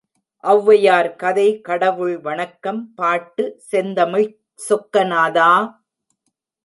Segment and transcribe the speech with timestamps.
[0.43, 4.35] ஒளவையார் கதை கடவுள் வணக்கம் பாட்டு செந்தமிழ்ச்
[4.59, 5.51] சொக்கநாதா!